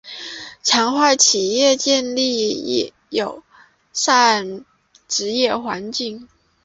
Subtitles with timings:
[0.63, 3.43] 强化企业建立友
[3.93, 4.65] 善
[5.07, 6.27] 职场环境